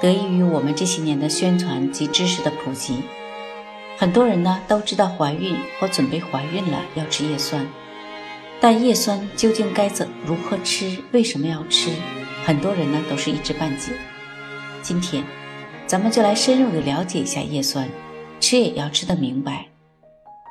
[0.00, 3.02] 得益于我们这些年的宣传及知识的普及，
[3.96, 7.66] 很多人呢都知道怀孕或准备怀孕了要吃叶酸，
[8.60, 11.02] 但叶酸究竟该怎如何吃？
[11.10, 11.90] 为什么要吃？
[12.44, 13.92] 很多人呢都是一知半解。
[14.82, 15.24] 今天，
[15.86, 17.88] 咱们就来深入的了解一下叶酸，
[18.38, 19.66] 吃也要吃得明白。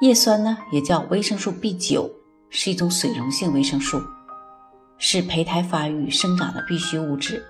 [0.00, 2.10] 叶酸呢也叫维生素 B 九，
[2.48, 4.02] 是一种水溶性维生素，
[4.96, 7.44] 是胚胎发育生长的必需物质。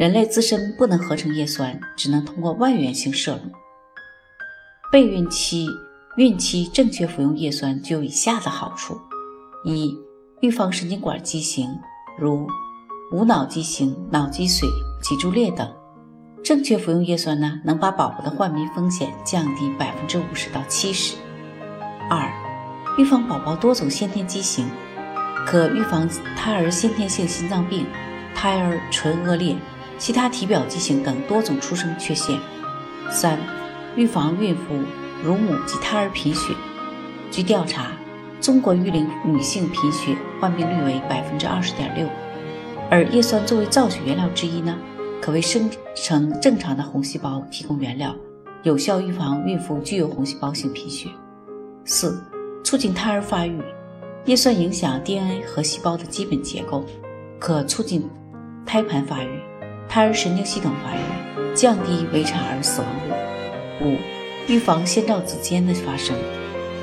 [0.00, 3.52] 人类自身不能合成叶酸，只能通过外源性摄入。
[4.90, 5.66] 备孕期、
[6.16, 8.98] 孕期正确服用叶酸就有以下的好处：
[9.62, 9.94] 一、
[10.40, 11.68] 预防神经管畸形，
[12.18, 12.48] 如
[13.12, 14.66] 无脑畸形、脑积水、
[15.02, 15.70] 脊柱裂等。
[16.42, 21.14] 正确服用叶酸呢，能把宝宝的患病风险降低百分之五十到七十。
[22.08, 22.26] 二、
[22.96, 24.66] 预防宝宝多种先天畸形，
[25.46, 27.84] 可预防胎儿先天性心脏病、
[28.34, 29.54] 胎儿唇腭裂。
[30.00, 32.40] 其他体表畸形等多种出生缺陷。
[33.10, 33.38] 三、
[33.94, 34.62] 预防孕妇、
[35.22, 36.54] 乳母及胎儿贫血。
[37.30, 37.92] 据调查，
[38.40, 42.08] 中国育龄女性贫血患病率为百分之二十点六，
[42.90, 44.74] 而叶酸作为造血原料之一呢，
[45.20, 48.16] 可为生成正常的红细胞提供原料，
[48.62, 51.10] 有效预防孕妇具有红细胞性贫血。
[51.84, 52.22] 四、
[52.64, 53.60] 促进胎儿发育。
[54.26, 56.84] 叶酸影响 DNA 和细胞的基本结构，
[57.38, 58.08] 可促进
[58.64, 59.40] 胎盘发育。
[59.90, 61.00] 胎儿神经系统发育，
[61.52, 63.84] 降低围产儿死亡率。
[63.84, 63.98] 五、
[64.46, 66.14] 预防先兆子痫的发生。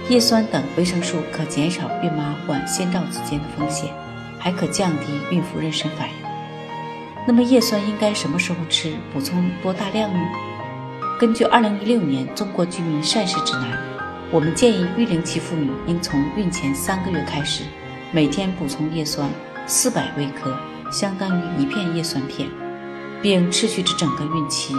[0.10, 3.90] 叶酸等维生素可减少孕妈患先兆子痫的风险，
[4.38, 6.16] 还可降低孕妇妊娠反应。
[7.26, 8.94] 那么叶酸应该什么时候吃？
[9.14, 10.20] 补充多大量呢？
[11.18, 13.78] 根据二零一六年中国居民膳食指南，
[14.32, 17.64] 我们建议育龄期妇女应从孕前三个月开始，
[18.12, 19.30] 每天补充叶酸
[19.66, 20.58] 四百微克，
[20.92, 22.50] 相当于一片叶酸片。
[23.22, 24.76] 并持续至整个孕期。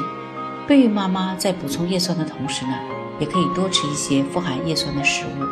[0.67, 2.75] 备孕妈妈在补充叶酸的同时呢，
[3.19, 5.45] 也可以多吃一些富含叶酸的食物，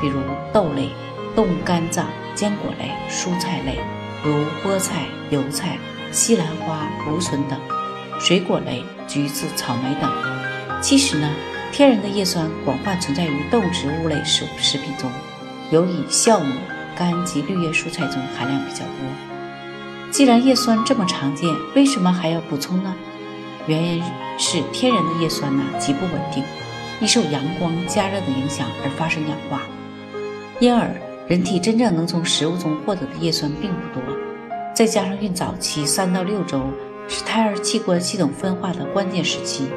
[0.00, 0.20] 比如
[0.52, 0.90] 豆类、
[1.34, 3.80] 动物肝脏、坚果类、蔬菜类，
[4.22, 5.76] 如菠菜、油菜、
[6.12, 7.58] 西兰花、芦笋等；
[8.20, 10.10] 水果类，橘子、草莓等。
[10.80, 11.28] 其实呢，
[11.72, 15.10] 天然的叶酸广泛存在于动植物类食食品中，
[15.70, 16.54] 尤以酵母、
[16.96, 19.29] 柑及绿叶蔬菜中含量比较多。
[20.10, 22.94] 既然叶酸这么常见，为什么还要补充呢？
[23.66, 24.02] 原因
[24.38, 26.42] 是天然的叶酸呢极不稳定，
[27.00, 29.62] 易受阳光、加热的影响而发生氧化，
[30.58, 30.90] 因而
[31.28, 34.02] 人体真正能从食物中获得的叶酸并不多。
[34.74, 36.60] 再加上孕早期三到六周
[37.06, 39.68] 是胎儿器官系统分化的关键时期，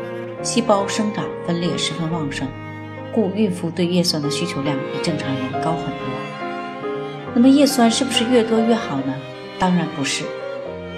[0.41, 2.47] 细胞生长分裂十分旺盛，
[3.13, 6.91] 故孕妇对叶酸的需求量比正常人高很多。
[7.35, 9.13] 那么叶酸是不是越多越好呢？
[9.63, 10.25] 当然不是，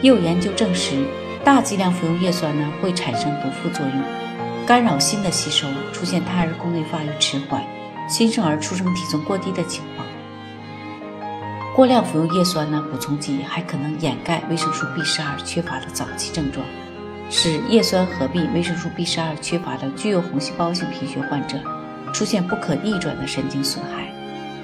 [0.01, 1.05] 也有研究证实，
[1.43, 7.61] 大剂量服用叶酸呢会产生毒副作用，干扰锌的吸收，出现胎儿宫内发育迟缓、
[8.09, 10.07] 新生儿出生体重过低的情况。
[11.75, 16.65] 过量服用叶酸呢补充剂还可能掩盖维生素 B 十二缺乏的早期症状，
[17.29, 21.59] 使叶酸合并维生素 B 十二缺乏的具有红细胞性贫血患者
[22.11, 24.11] 出现不可逆转的神经损害。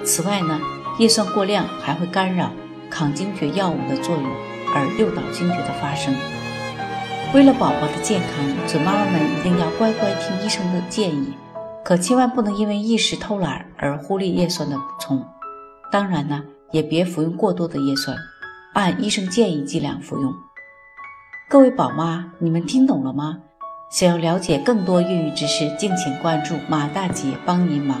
[0.04, 0.60] 此外呢，
[0.98, 2.50] 叶酸过量还会干扰。
[2.92, 4.24] 抗惊厥药物的作用
[4.74, 6.14] 而诱导惊厥的发生。
[7.34, 11.32] 为了宝宝的健康，准妈妈们一定要乖乖听医生的建议，
[11.82, 15.24] 可千万不能因为一时偷懒而忽略叶酸的补充。
[15.90, 18.16] 当然呢，也别服用过多的叶酸，
[18.74, 20.34] 按医生建议剂量服用。
[21.48, 23.38] 各位宝妈，你们听懂了吗？
[23.90, 28.00] 想要了解更多孕育知识，敬请关注马大姐帮您忙。